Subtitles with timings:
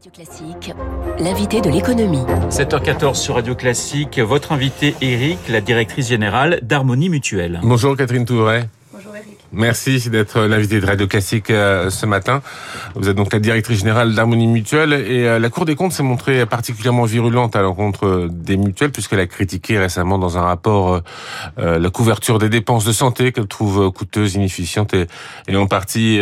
[0.00, 0.72] Radio Classique,
[1.18, 2.24] l'invité de l'économie.
[2.48, 7.60] 7h14 sur Radio Classique, votre invité Eric, la directrice générale d'Harmonie Mutuelle.
[7.62, 8.66] Bonjour Catherine Touret.
[8.94, 9.39] Bonjour Eric.
[9.52, 12.40] Merci d'être l'invité de Radio Classique euh, ce matin.
[12.94, 16.04] Vous êtes donc la directrice générale d'Harmonie Mutuelle et euh, la Cour des comptes s'est
[16.04, 21.00] montrée particulièrement virulente à l'encontre des mutuelles puisqu'elle a critiqué récemment dans un rapport
[21.58, 26.20] euh, la couverture des dépenses de santé qu'elle trouve coûteuse, inefficiente et, en partie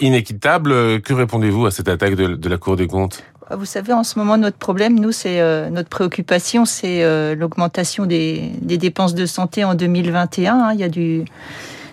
[0.00, 1.00] inéquitable.
[1.00, 3.22] Que répondez-vous à cette attaque de, la Cour des comptes?
[3.50, 8.04] Vous savez, en ce moment, notre problème, nous, c'est euh, notre préoccupation, c'est euh, l'augmentation
[8.04, 10.54] des, des, dépenses de santé en 2021.
[10.54, 10.72] Hein.
[10.74, 11.24] Il y a du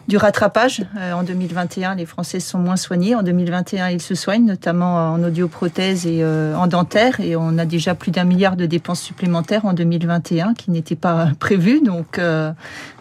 [0.08, 0.82] du rattrapage.
[0.98, 3.16] Euh, en 2021, les Français sont moins soignés.
[3.16, 7.20] En 2021, ils se soignent, notamment en audioprothèse et euh, en dentaire.
[7.20, 11.30] Et on a déjà plus d'un milliard de dépenses supplémentaires en 2021 qui n'étaient pas
[11.40, 11.82] prévues.
[11.82, 12.52] Donc euh,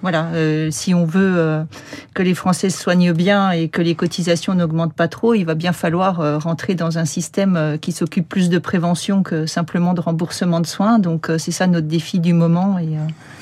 [0.02, 0.29] voilà,
[0.70, 1.65] si on veut
[2.15, 5.55] que les Français se soignent bien et que les cotisations n'augmentent pas trop, il va
[5.55, 10.59] bien falloir rentrer dans un système qui s'occupe plus de prévention que simplement de remboursement
[10.59, 10.98] de soins.
[10.98, 12.80] Donc c'est ça notre défi du moment.
[12.80, 12.96] Et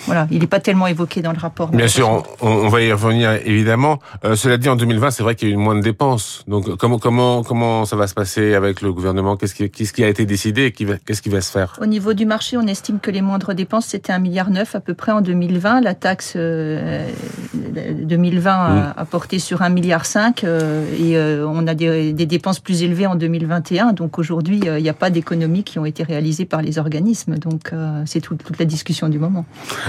[0.05, 1.69] voilà, il n'est pas tellement évoqué dans le rapport.
[1.69, 3.99] Bien sûr, on, on, va y revenir évidemment.
[4.25, 6.45] Euh, cela dit, en 2020, c'est vrai qu'il y a eu moins de dépenses.
[6.47, 9.37] Donc, comment comment comment ça va se passer avec le gouvernement?
[9.37, 10.67] Qu'est-ce qui a été décidé?
[10.67, 11.79] Et qu'est-ce qui va se faire?
[11.81, 14.81] Au niveau du marché, on estime que les moindres dépenses c'était un milliard neuf à
[14.81, 15.81] peu près en 2020.
[15.81, 17.09] La taxe euh,
[17.55, 18.55] 2020 mmh.
[18.55, 22.61] a, a, porté sur un milliard cinq euh, et euh, on a des, des, dépenses
[22.61, 23.93] plus élevées en 2021.
[23.93, 27.37] Donc aujourd'hui, euh, il n'y a pas d'économies qui ont été réalisées par les organismes.
[27.37, 27.73] Donc
[28.07, 29.45] c'est tout, toute la discussion du moment.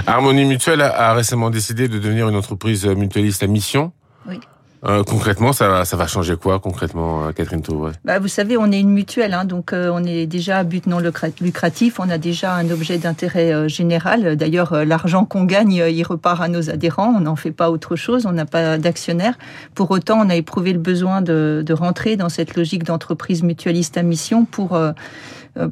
[0.08, 3.92] Harmonie Mutuelle a récemment décidé de devenir une entreprise mutualiste mission.
[4.28, 4.40] Oui.
[4.84, 8.58] Euh, concrètement, ça va, ça va changer quoi concrètement, euh, Catherine Touré bah, Vous savez,
[8.58, 10.98] on est une mutuelle, hein, donc euh, on est déjà à but non
[11.40, 14.36] lucratif, on a déjà un objet d'intérêt euh, général.
[14.36, 18.26] D'ailleurs, l'argent qu'on gagne, il repart à nos adhérents, on n'en fait pas autre chose,
[18.26, 19.38] on n'a pas d'actionnaire.
[19.76, 23.98] Pour autant, on a éprouvé le besoin de, de rentrer dans cette logique d'entreprise mutualiste
[23.98, 24.80] à mission pour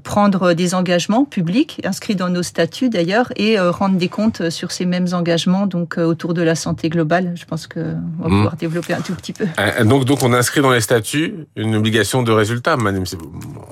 [0.04, 4.86] prendre des engagements publics, inscrits dans nos statuts d'ailleurs, et rendre des comptes sur ces
[4.86, 7.34] mêmes engagements, donc autour de la santé globale.
[7.36, 7.82] Je pense qu'on
[8.20, 8.30] va mmh.
[8.30, 9.46] pouvoir développer un tout petit peu.
[9.86, 13.04] Donc, donc on inscrit dans les statuts une obligation de résultat, madame,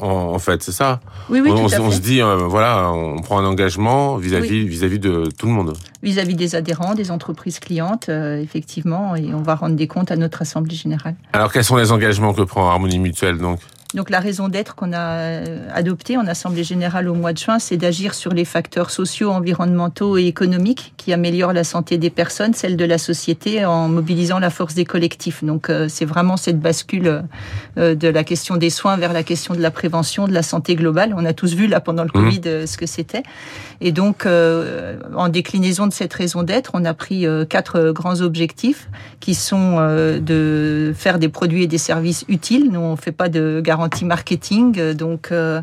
[0.01, 0.99] en, en fait, c'est ça?
[1.29, 4.63] Oui, oui, on, tout à on se dit, euh, voilà, on prend un engagement vis-à-vis
[4.63, 4.67] Oui.
[4.67, 5.73] vis-à-vis de tout le monde.
[6.03, 10.15] Vis-à-vis des adhérents, des entreprises clientes, euh, effectivement, et on va rendre des comptes à
[10.15, 11.15] notre assemblée générale.
[11.33, 13.59] Alors, quels sont les engagements que prend Harmonie Mutuelle, donc?
[13.93, 15.41] Donc la raison d'être qu'on a
[15.73, 20.17] adoptée en Assemblée générale au mois de juin, c'est d'agir sur les facteurs sociaux, environnementaux
[20.17, 24.49] et économiques qui améliorent la santé des personnes, celle de la société, en mobilisant la
[24.49, 25.43] force des collectifs.
[25.43, 27.23] Donc euh, c'est vraiment cette bascule
[27.77, 30.75] euh, de la question des soins vers la question de la prévention, de la santé
[30.75, 31.13] globale.
[31.15, 32.67] On a tous vu là pendant le Covid mmh.
[32.67, 33.23] ce que c'était.
[33.79, 38.21] Et donc euh, en déclinaison de cette raison d'être, on a pris euh, quatre grands
[38.21, 42.71] objectifs qui sont euh, de faire des produits et des services utiles.
[42.71, 44.93] Nous on fait pas de garantie garantie marketing.
[44.93, 45.61] Donc, euh,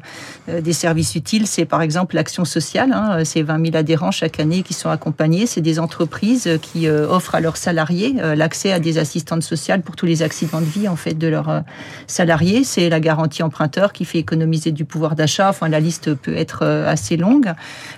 [0.48, 2.92] des services utiles, c'est par exemple l'action sociale.
[2.92, 5.46] Hein, c'est 20 000 adhérents chaque année qui sont accompagnés.
[5.46, 9.82] C'est des entreprises qui euh, offrent à leurs salariés euh, l'accès à des assistantes sociales
[9.82, 11.60] pour tous les accidents de vie en fait de leurs euh,
[12.06, 12.62] salariés.
[12.62, 15.48] C'est la garantie emprunteur qui fait économiser du pouvoir d'achat.
[15.50, 17.52] Enfin, la liste peut être euh, assez longue.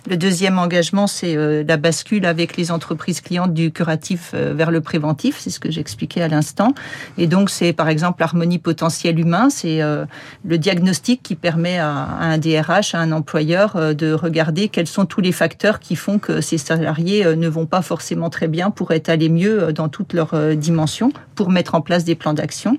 [0.08, 4.70] Le deuxième engagement, c'est euh, la bascule avec les entreprises clientes du curatif euh, vers
[4.70, 5.38] le préventif.
[5.38, 6.74] C'est ce que j'expliquais à l'instant.
[7.18, 9.50] Et donc, c'est par exemple l'harmonie potentielle humain.
[9.50, 9.80] C'est
[10.44, 14.86] le diagnostic qui permet à, à, un DRH, à un employeur, euh, de regarder quels
[14.86, 18.48] sont tous les facteurs qui font que ces salariés euh, ne vont pas forcément très
[18.48, 22.14] bien pour être allés mieux euh, dans toutes leurs dimensions, pour mettre en place des
[22.14, 22.78] plans d'action.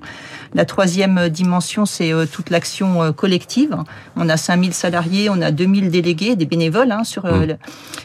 [0.54, 3.76] La troisième dimension, c'est toute l'action collective.
[4.16, 7.56] On a 5000 salariés, on a 2000 délégués, des bénévoles, hein, sur, mmh.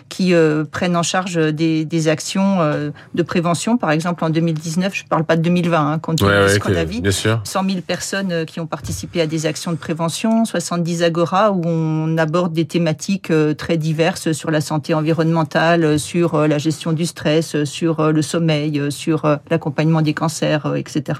[0.09, 3.77] qui euh, prennent en charge des, des actions euh, de prévention.
[3.77, 6.43] Par exemple, en 2019, je ne parle pas de 2020, hein, compte tenu ouais, de
[6.43, 7.41] ouais, ce qu'on a vu, bien sûr.
[7.43, 12.17] 100 000 personnes qui ont participé à des actions de prévention, 70 agora où on
[12.17, 17.05] aborde des thématiques euh, très diverses sur la santé environnementale, sur euh, la gestion du
[17.05, 21.19] stress, sur euh, le sommeil, sur l'accompagnement des cancers, etc.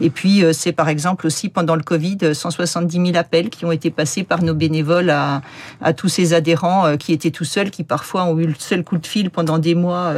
[0.00, 3.90] Et puis, c'est par exemple aussi pendant le Covid, 170 000 appels qui ont été
[3.90, 5.42] passés par nos bénévoles à,
[5.80, 8.98] à tous ces adhérents qui étaient tout seuls, qui parfois ont eu le seul coup
[8.98, 10.12] de fil pendant des mois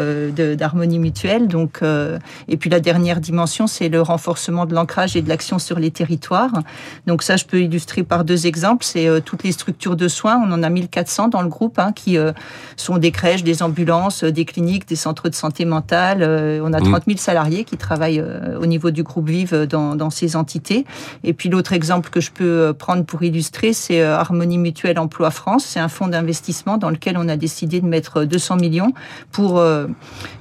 [0.57, 1.49] d'harmonie mutuelle.
[1.49, 1.81] Donc,
[2.49, 5.91] et puis la dernière dimension, c'est le renforcement de l'ancrage et de l'action sur les
[5.91, 6.53] territoires.
[7.07, 8.85] Donc ça, je peux illustrer par deux exemples.
[8.85, 10.41] C'est euh, toutes les structures de soins.
[10.45, 12.33] On en a 1400 dans le groupe, hein, qui euh,
[12.77, 16.19] sont des crèches, des ambulances, des cliniques, des centres de santé mentale.
[16.23, 19.97] Euh, on a 30 000 salariés qui travaillent euh, au niveau du groupe Vive dans,
[19.97, 20.85] dans ces entités.
[21.23, 25.65] Et puis l'autre exemple que je peux prendre pour illustrer, c'est Harmonie Mutuelle Emploi France.
[25.65, 28.93] C'est un fonds d'investissement dans lequel on a décidé de mettre 200 millions
[29.33, 29.65] pour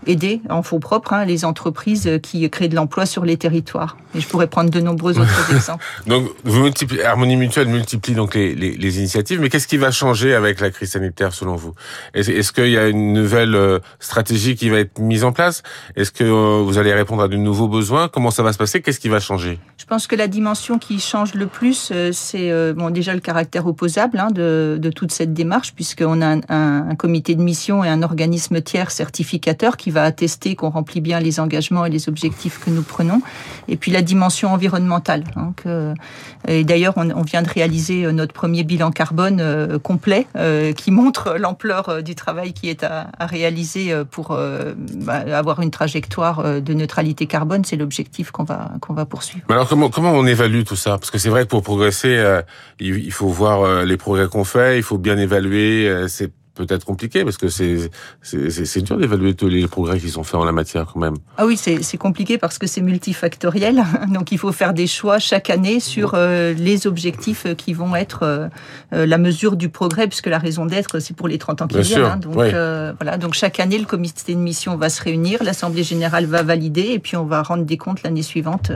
[0.06, 3.98] aider en fonds propres hein, les entreprises qui créent de l'emploi sur les territoires.
[4.16, 5.86] Et je pourrais prendre de nombreux autres exemples.
[6.08, 9.92] Donc vous multipliez, Harmonie Mutuelle multiplie donc les, les, les initiatives, mais qu'est-ce qui va
[9.92, 11.74] changer avec la crise sanitaire selon vous?
[12.14, 15.64] Est-ce, est-ce qu'il y a une nouvelle euh, stratégie qui va être mise en place?
[15.96, 18.10] Est-ce que euh, vous allez répondre à de nouveaux besoins?
[18.10, 18.82] Comment ça va se passer?
[18.82, 19.60] Qu'est-ce qui va changer?
[19.78, 23.66] Je pense que la dimension qui change le plus, euh, c'est bon déjà le caractère
[23.66, 27.90] opposable hein, de, de, toute cette démarche, puisqu'on a un, un, comité de mission et
[27.90, 32.60] un organisme tiers certificateur qui va attester qu'on remplit bien les engagements et les objectifs
[32.60, 33.22] que nous prenons.
[33.68, 35.24] Et puis la dimension environnementale.
[35.36, 35.94] Hein, que,
[36.48, 41.36] et d'ailleurs, on, vient de réaliser notre premier bilan carbone euh, complet euh, qui montre
[41.40, 44.38] l'ampleur euh, du travail qui est à, réaliser pour
[44.96, 47.64] bah, avoir une trajectoire de neutralité carbone.
[47.64, 49.46] C'est l'objectif qu'on va qu'on va poursuivre.
[49.50, 50.98] Mais alors comment comment on évalue tout ça?
[50.98, 52.42] Parce que c'est vrai que pour progresser,
[52.80, 56.08] il, faut voir les progrès qu'on fait, il faut bien évaluer.
[56.56, 57.90] Peut-être compliqué parce que c'est
[58.22, 61.16] c'est dur d'évaluer tous les progrès qui sont faits en la matière quand même.
[61.38, 63.84] Ah oui, c'est compliqué parce que c'est multifactoriel.
[64.10, 68.24] Donc il faut faire des choix chaque année sur euh, les objectifs qui vont être
[68.24, 68.48] euh,
[68.94, 71.82] euh, la mesure du progrès puisque la raison d'être c'est pour les 30 ans qui
[71.82, 72.04] viennent.
[72.04, 72.18] Hein.
[72.18, 72.50] Donc oui.
[72.54, 76.44] euh, voilà, donc chaque année le comité de mission va se réunir, l'assemblée générale va
[76.44, 78.72] valider et puis on va rendre des comptes l'année suivante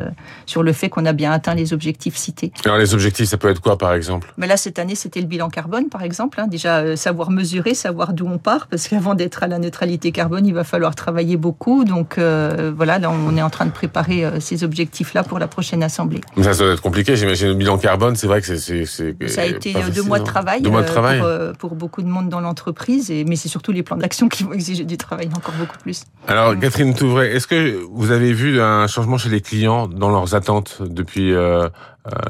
[0.46, 2.52] sur le fait qu'on a bien atteint les objectifs cités.
[2.66, 4.34] Alors les objectifs ça peut être quoi par exemple?
[4.38, 6.48] Mais là cette année c'était le bilan carbone par exemple, hein.
[6.48, 10.54] déjà savoir mesurer savoir d'où on part, parce qu'avant d'être à la neutralité carbone, il
[10.54, 11.84] va falloir travailler beaucoup.
[11.84, 15.48] Donc euh, voilà, là, on est en train de préparer euh, ces objectifs-là pour la
[15.48, 16.22] prochaine assemblée.
[16.42, 17.50] Ça, ça doit être compliqué, j'imagine.
[17.50, 18.86] Le bilan carbone, c'est vrai que c'est...
[18.86, 21.20] Ça a été deux mois de travail, deux mois de travail.
[21.20, 24.44] Pour, euh, pour, beaucoup de monde dans l'entreprise, mais c'est surtout les plans d'action qui
[24.44, 26.04] vont exiger du travail encore beaucoup plus.
[26.28, 26.56] Alors.
[26.68, 30.82] Catherine Touvray, est-ce que vous avez vu un changement chez les clients dans leurs attentes
[30.82, 31.70] depuis euh,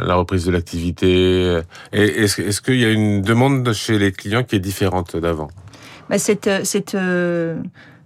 [0.04, 4.56] la reprise de l'activité Est-ce est qu'il y a une demande chez les clients qui
[4.56, 5.50] est différente d'avant?
[6.10, 7.56] Bah, cette, euh,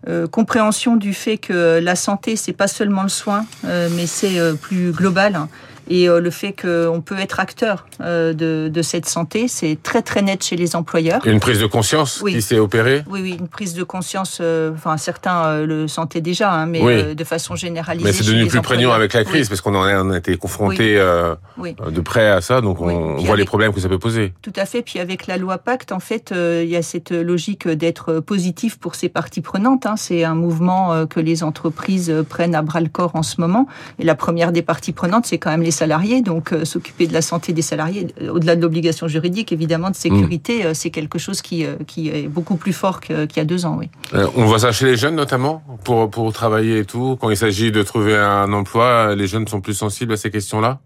[0.07, 4.39] euh, compréhension du fait que la santé c'est pas seulement le soin, euh, mais c'est
[4.59, 5.47] plus global.
[5.89, 10.01] Et euh, le fait qu'on peut être acteur euh, de, de, cette santé, c'est très
[10.01, 11.25] très net chez les employeurs.
[11.25, 12.33] Une prise de conscience oui.
[12.33, 13.03] qui s'est opérée?
[13.09, 17.15] Oui, oui, une prise de conscience, euh, enfin certains le sentaient déjà, hein, mais oui.
[17.15, 18.05] de façon généralisée.
[18.05, 19.49] Mais c'est devenu plus prégnant avec la crise, oui.
[19.49, 23.39] parce qu'on en a, été confronté de près à ça, donc on, on voit avec,
[23.39, 24.33] les problèmes que ça peut poser.
[24.41, 27.67] Tout à fait, puis avec la loi Pacte, en fait, il y a cette logique
[27.67, 29.85] d'être positif pour ces parties prenantes.
[29.85, 29.95] Hein.
[29.97, 33.67] C'est un mouvement que les entreprises prennent à bras le corps en ce moment.
[33.99, 37.13] Et la première des parties prenantes, c'est quand même les salariés, donc euh, s'occuper de
[37.13, 40.73] la santé des salariés, euh, au-delà de l'obligation juridique, évidemment, de sécurité, mmh.
[40.73, 43.77] c'est quelque chose qui, qui est beaucoup plus fort qu'il y a deux ans.
[43.79, 43.89] Oui.
[44.13, 47.17] Euh, on voit ça chez les jeunes notamment, pour, pour travailler et tout.
[47.19, 50.79] Quand il s'agit de trouver un emploi, les jeunes sont plus sensibles à ces questions-là?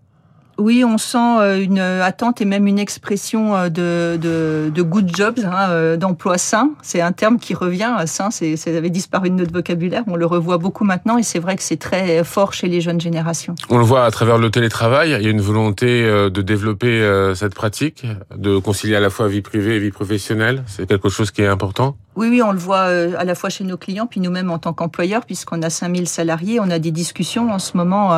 [0.58, 5.98] Oui, on sent une attente et même une expression de, de, de good jobs, hein,
[5.98, 6.72] d'emploi sain.
[6.82, 7.96] C'est un terme qui revient.
[8.06, 10.04] Sain, ça avait disparu de notre vocabulaire.
[10.08, 13.02] On le revoit beaucoup maintenant et c'est vrai que c'est très fort chez les jeunes
[13.02, 13.56] générations.
[13.70, 15.16] On le voit à travers le télétravail.
[15.20, 18.06] Il y a une volonté de développer cette pratique,
[18.36, 20.64] de concilier à la fois vie privée et vie professionnelle.
[20.68, 21.98] C'est quelque chose qui est important.
[22.16, 24.74] Oui, oui, on le voit à la fois chez nos clients, puis nous-mêmes en tant
[24.74, 26.60] qu'employeurs, puisqu'on a 5000 salariés.
[26.60, 28.12] On a des discussions en ce moment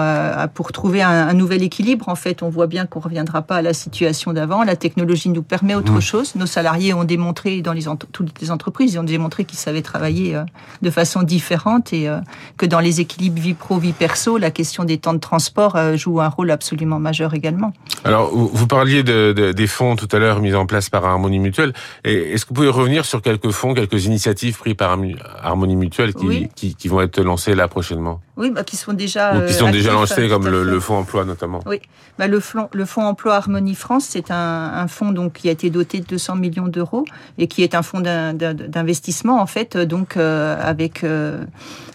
[0.53, 2.09] pour trouver un, un nouvel équilibre.
[2.09, 4.63] En fait, on voit bien qu'on ne reviendra pas à la situation d'avant.
[4.63, 6.01] La technologie nous permet autre mmh.
[6.01, 6.35] chose.
[6.35, 10.39] Nos salariés ont démontré, dans les toutes les entreprises, ils ont démontré qu'ils savaient travailler
[10.81, 12.09] de façon différente et
[12.57, 16.21] que dans les équilibres vie pro, vie perso, la question des temps de transport joue
[16.21, 17.73] un rôle absolument majeur également.
[18.03, 21.39] Alors, vous parliez de, de, des fonds tout à l'heure mis en place par Harmonie
[21.39, 21.73] Mutuelle.
[22.03, 24.97] Est-ce que vous pouvez revenir sur quelques fonds, quelques initiatives prises par
[25.41, 26.49] Harmonie Mutuelle qui, oui.
[26.55, 29.71] qui, qui vont être lancées là prochainement Oui, bah, qui sont déjà Ou qui sont
[29.71, 31.59] déjà lancées, comme le, le, fonds emploi notamment.
[31.65, 31.81] Oui,
[32.19, 35.51] bah, le, fonds, le fonds emploi Harmonie France, c'est un, un, fonds donc qui a
[35.51, 37.05] été doté de 200 millions d'euros
[37.37, 41.43] et qui est un fonds d'investissement en fait, donc euh, avec euh,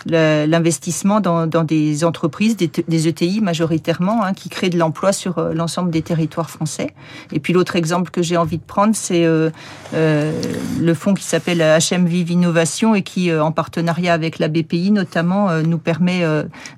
[0.06, 5.38] l'investissement dans, dans, des entreprises, des, des ETI majoritairement, hein, qui créent de l'emploi sur
[5.38, 6.88] euh, l'ensemble des territoires français.
[7.32, 9.50] Et puis l'autre exemple que j'ai envie de prendre, c'est euh,
[9.94, 10.32] euh,
[10.80, 14.90] le fonds qui s'appelle HM Vive Innovation et qui, euh, en partenariat avec la BPI
[14.90, 16.31] notamment, euh, nous permet euh,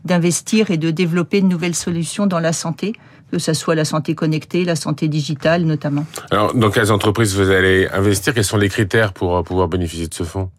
[0.05, 2.95] d'investir et de développer de nouvelles solutions dans la santé
[3.31, 6.07] que ce soit la santé connectée, la santé digitale notamment.
[6.31, 8.33] Alors, dans quelles entreprises vous allez investir?
[8.33, 10.51] Quels sont les critères pour pouvoir bénéficier de ce fonds?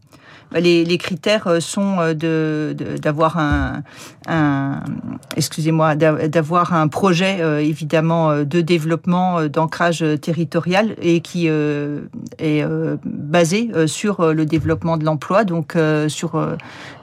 [0.53, 3.83] Les, critères sont de d'avoir un,
[5.35, 12.01] excusez-moi d'avoir un projet euh, évidemment de développement euh, d'ancrage territorial et qui euh,
[12.39, 12.63] est
[13.05, 16.41] basé sur le développement de l'emploi donc sur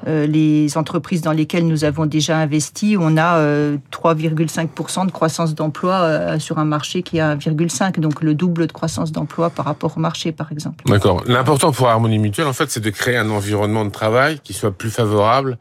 [0.06, 3.40] les entreprises dans lesquelles nous avons déjà investi on a
[3.92, 9.12] 3,5% de croissance d'emploi sur un marché qui a 1,5 donc le double de croissance
[9.12, 10.84] d'emploi par rapport au marché par exemple.
[10.86, 11.22] D'accord.
[11.26, 14.72] L'important pour Harmonie Mutuelle en fait c'est de créer un environnement de travail qui soit
[14.72, 15.58] plus favorable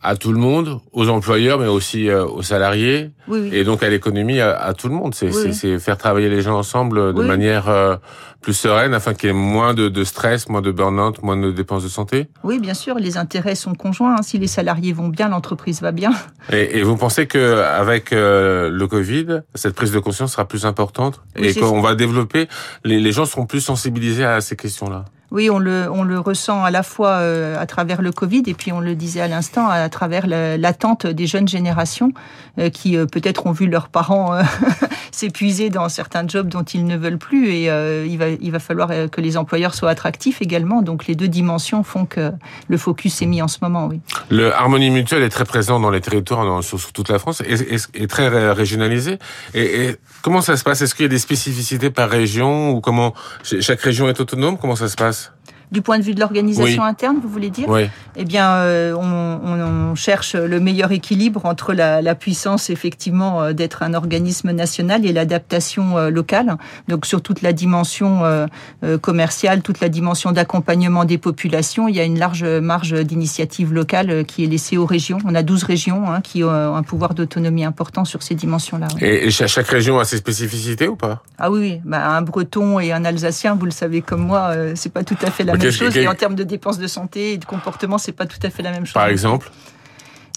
[0.00, 3.50] à tout le monde, aux employeurs, mais aussi euh, aux salariés, Oui, oui.
[3.52, 5.12] et donc à l'économie, à, à tout le monde.
[5.12, 7.26] C'est Oui, faire travailler les gens ensemble de Oui.
[7.26, 7.96] manière euh,
[8.40, 11.50] plus sereine, afin qu'il y ait moins de, de stress, moins de burn-out, moins de
[11.50, 12.28] dépenses de santé.
[12.44, 14.14] Oui, bien sûr, les intérêts sont conjoints.
[14.20, 14.22] hein.
[14.22, 16.12] Si les salariés vont bien, l'entreprise va bien.
[16.52, 20.64] Et, et vous pensez que avec euh, le Covid, cette prise de conscience sera plus
[20.64, 22.46] importante et qu'on va développer,
[22.84, 25.06] les, les gens seront plus sensibilisés à ces questions-là?
[25.30, 28.80] Oui, on le, ressent à la fois euh, à travers le Covid et puis on
[28.80, 32.12] le disait à l'instant, à travers la- l'attente des jeunes générations
[32.58, 34.38] euh, qui euh, peut-être ont vu leurs parents
[35.12, 37.64] s'épuiser dans certains jobs dont ils ne veulent plus et
[38.06, 40.80] il, va, il va falloir que les employeurs soient attractifs également.
[40.82, 42.30] Donc les deux dimensions font que
[42.68, 44.00] le focus est mis en ce moment, oui.
[44.30, 47.76] Le Harmonie Mutuelle est très présent dans les territoires, dans- sur, toute la France, et,
[48.02, 49.18] et- très ré- régionalisé.
[49.54, 50.80] Et, et comment ça se passe?
[50.82, 54.56] Est-ce qu'il y a des spécificités par région ou comment ch- chaque région est autonome?
[54.58, 55.17] Comment ça se passe?
[55.18, 55.30] Yes.
[55.70, 56.88] Du point de vue de l'organisation Oui.
[56.88, 57.88] interne, vous voulez dire Oui.
[58.16, 63.82] Eh bien, euh, on, cherche le meilleur équilibre entre la, la puissance, effectivement, euh, d'être
[63.82, 66.56] un organisme national et l'adaptation euh, locale.
[66.88, 68.22] Donc, sur toute la dimension
[69.02, 74.24] commerciale, toute la dimension d'accompagnement des populations, il y a une large marge d'initiative locale
[74.24, 75.18] qui est laissée aux régions.
[75.24, 78.88] On a 12 régions hein, qui ont un pouvoir d'autonomie important sur ces dimensions-là.
[79.00, 81.22] Et, et cha- chaque région a ses spécificités ou pas?
[81.38, 81.80] Ah oui.
[81.84, 85.30] Bah, un Breton et un Alsacien, vous le savez comme moi, c'est pas tout à
[85.30, 85.92] fait la Même chose.
[85.94, 88.50] qu'est- Et en termes de dépenses de santé et de comportement, c'est pas tout à
[88.50, 88.94] fait la même chose.
[88.94, 89.50] Par exemple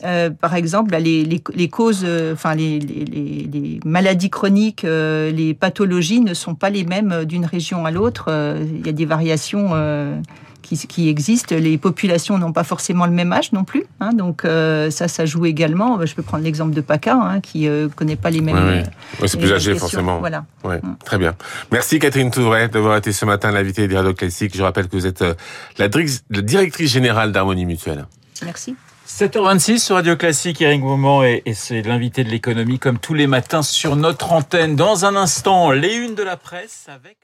[0.03, 5.29] Euh, par exemple, bah, les, les, les causes, euh, enfin les, les, maladies chroniques, euh,
[5.31, 8.25] les pathologies ne sont pas les mêmes d'une région à l'autre.
[8.59, 9.69] Il y a des variations
[10.77, 11.55] qui, qui existent.
[11.55, 13.85] Les populations n'ont pas forcément le même âge non plus.
[13.99, 16.03] Hein, donc euh, ça, ça joue également.
[16.05, 18.55] Je peux prendre l'exemple de PACA, hein, qui euh, connaît pas les mêmes.
[18.55, 18.79] Oui, oui.
[18.79, 19.87] euh, Ouais, c'est plus âgé questions.
[19.89, 20.19] forcément.
[20.19, 20.45] Voilà.
[20.63, 20.95] Ouais, Mm.
[21.05, 21.35] très bien.
[21.71, 24.55] Merci Catherine Touret d'avoir été ce matin l'invitée des Radio Classique.
[24.55, 25.23] Je rappelle que vous êtes
[25.77, 28.05] la, direc- la directrice générale d'Harmonie Mutuelle.
[28.43, 28.75] Merci.
[29.07, 33.27] 7h26 sur Radio Classique, Eric Moment et, et c'est l'invité de l'économie comme tous les
[33.27, 34.75] matins sur notre antenne.
[34.77, 37.17] Dans un instant, les unes de la presse avec...